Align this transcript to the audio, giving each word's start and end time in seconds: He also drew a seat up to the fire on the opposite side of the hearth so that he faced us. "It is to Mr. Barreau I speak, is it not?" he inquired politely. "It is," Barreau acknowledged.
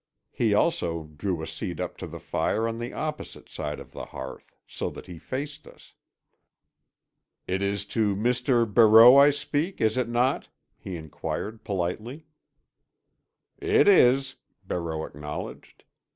He 0.31 0.55
also 0.55 1.03
drew 1.15 1.43
a 1.43 1.45
seat 1.45 1.79
up 1.79 1.95
to 1.97 2.07
the 2.07 2.19
fire 2.19 2.67
on 2.67 2.79
the 2.79 2.91
opposite 2.91 3.47
side 3.49 3.79
of 3.79 3.91
the 3.91 4.05
hearth 4.05 4.55
so 4.65 4.89
that 4.89 5.05
he 5.05 5.19
faced 5.19 5.67
us. 5.67 5.93
"It 7.45 7.61
is 7.61 7.85
to 7.93 8.15
Mr. 8.15 8.65
Barreau 8.65 9.15
I 9.17 9.29
speak, 9.29 9.79
is 9.79 9.97
it 9.97 10.09
not?" 10.09 10.47
he 10.79 10.95
inquired 10.95 11.63
politely. 11.63 12.25
"It 13.59 13.87
is," 13.87 14.37
Barreau 14.65 15.05
acknowledged. 15.05 15.83